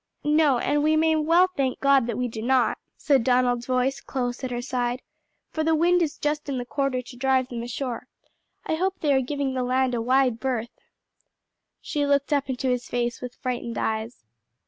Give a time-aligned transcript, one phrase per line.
[0.23, 4.43] "No; and we may well thank God that we do not," said Donald's voice close
[4.43, 5.03] at her side,
[5.51, 8.07] "for the wind is just in the quarter to drive them ashore:
[8.65, 10.71] I hope they are giving the land a wide berth."
[11.81, 14.23] She looked up into his face with frightened eyes.